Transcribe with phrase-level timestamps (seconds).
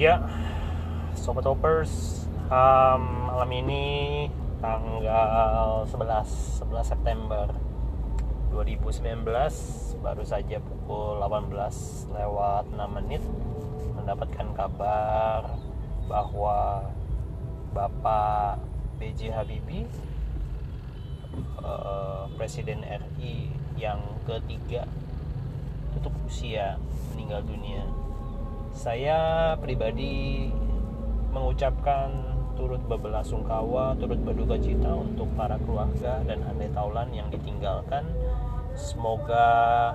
[0.00, 0.16] Ya,
[1.12, 3.84] Sobat Hoppers, um, malam ini
[4.56, 7.52] tanggal 11 11 September
[8.48, 9.28] 2019
[10.00, 13.20] baru saja pukul 18 lewat 6 menit
[13.92, 15.60] mendapatkan kabar
[16.08, 16.88] bahwa
[17.76, 18.56] Bapak
[18.96, 19.36] B.J.
[19.36, 19.84] Habibie
[21.60, 24.88] uh, Presiden RI yang ketiga
[25.92, 26.80] tutup usia
[27.12, 27.84] meninggal dunia
[28.70, 30.46] saya pribadi
[31.30, 32.10] mengucapkan
[32.54, 38.06] turut berbelasungkawa, turut berduka cita untuk para keluarga dan handai taulan yang ditinggalkan.
[38.74, 39.90] Semoga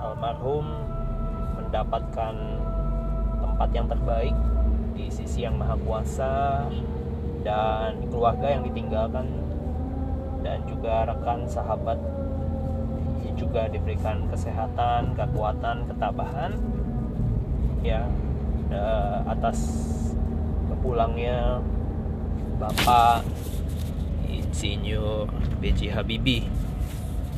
[0.00, 0.64] almarhum
[1.60, 2.34] mendapatkan
[3.40, 4.36] tempat yang terbaik
[4.96, 6.64] di sisi yang maha kuasa
[7.44, 9.28] dan keluarga yang ditinggalkan
[10.40, 11.98] dan juga rekan sahabat
[13.36, 16.56] juga diberikan kesehatan, kekuatan, ketabahan
[17.84, 18.04] ya
[19.26, 19.58] atas
[20.70, 21.58] kepulangnya
[22.56, 23.26] Bapak
[24.26, 25.28] Insinyur
[25.60, 25.92] B.J.
[25.92, 26.48] Habibie.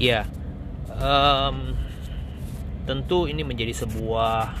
[0.00, 0.24] Ya,
[0.88, 1.76] um,
[2.88, 4.56] tentu ini menjadi sebuah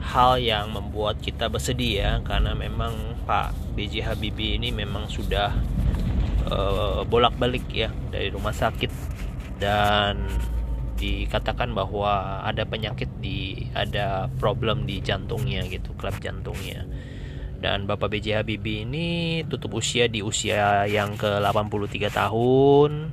[0.00, 4.06] hal yang membuat kita bersedih ya, karena memang Pak B.J.
[4.06, 5.50] Habibie ini memang sudah
[6.48, 8.90] uh, bolak-balik ya dari rumah sakit
[9.58, 10.24] dan
[10.94, 16.86] dikatakan bahwa ada penyakit di ada problem di jantungnya gitu klep jantungnya
[17.64, 18.44] dan Bapak B.J.
[18.44, 23.08] Habibie ini tutup usia di usia yang ke 83 tahun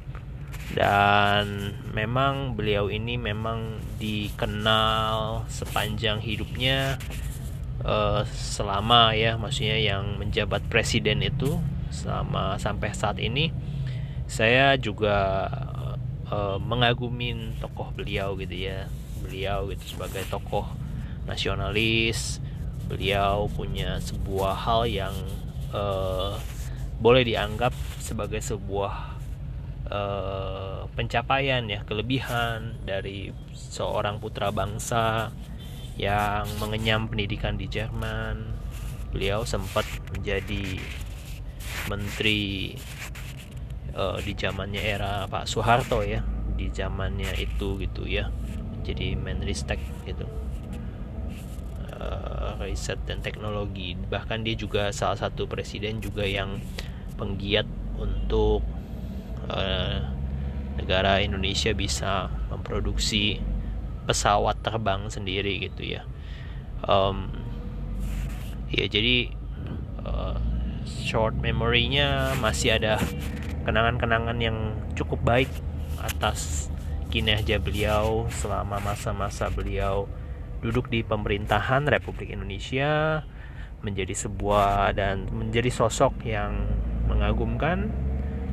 [0.75, 6.99] dan memang beliau ini memang dikenal sepanjang hidupnya
[7.87, 11.55] uh, selama ya maksudnya yang menjabat presiden itu
[11.91, 13.51] selama sampai saat ini
[14.27, 15.47] saya juga
[16.31, 18.87] uh, mengagumin tokoh beliau gitu ya.
[19.21, 20.65] Beliau gitu sebagai tokoh
[21.27, 22.39] nasionalis.
[22.87, 25.15] Beliau punya sebuah hal yang
[25.75, 26.35] uh,
[26.97, 29.19] boleh dianggap sebagai sebuah
[29.91, 35.31] uh, pencapaian ya kelebihan dari seorang putra bangsa
[35.95, 38.57] yang mengenyam pendidikan di Jerman.
[39.11, 39.83] Beliau sempat
[40.15, 40.79] menjadi
[41.91, 42.75] menteri
[43.95, 46.23] uh, di zamannya era Pak Soeharto ya
[46.55, 48.29] di zamannya itu gitu ya
[48.81, 50.25] jadi Menristek gitu.
[52.01, 56.57] Uh, riset dan teknologi bahkan dia juga salah satu presiden juga yang
[57.13, 57.69] penggiat
[58.01, 58.65] untuk
[59.45, 60.01] uh,
[60.81, 63.37] negara Indonesia bisa memproduksi
[64.09, 66.01] pesawat terbang sendiri gitu ya.
[66.89, 67.29] Um,
[68.73, 69.29] ya jadi
[70.01, 70.41] uh,
[71.05, 72.97] short memory-nya masih ada
[73.63, 74.57] kenangan-kenangan yang
[74.97, 75.49] cukup baik
[76.01, 76.71] atas
[77.11, 80.07] kinerja beliau selama masa-masa beliau
[80.61, 83.21] duduk di pemerintahan Republik Indonesia
[83.81, 86.53] menjadi sebuah dan menjadi sosok yang
[87.09, 87.89] mengagumkan,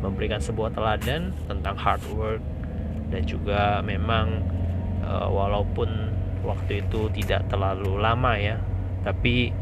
[0.00, 2.42] memberikan sebuah teladan tentang hard work
[3.12, 4.40] dan juga memang
[5.04, 5.88] uh, walaupun
[6.42, 8.56] waktu itu tidak terlalu lama ya,
[9.04, 9.52] tapi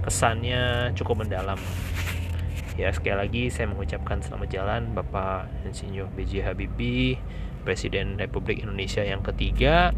[0.00, 1.60] kesannya cukup mendalam.
[2.78, 6.46] Ya sekali lagi saya mengucapkan selamat jalan Bapak Insinyur B.J.
[6.46, 7.18] Habibie,
[7.66, 9.90] Presiden Republik Indonesia yang ketiga.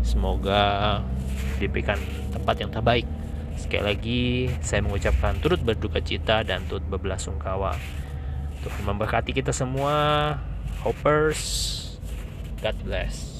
[0.00, 1.02] Semoga
[1.60, 2.00] diberikan
[2.32, 3.04] tempat yang terbaik.
[3.60, 4.22] Sekali lagi
[4.64, 7.76] saya mengucapkan turut berduka cita dan turut berbelasungkawa.
[8.64, 10.36] Tuhan memberkati kita semua.
[10.80, 11.42] Hoppers,
[12.64, 13.35] God bless.